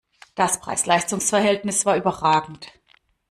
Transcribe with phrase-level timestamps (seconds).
[0.33, 2.69] Das Preis-Leistungs-Verhältnis war überragend!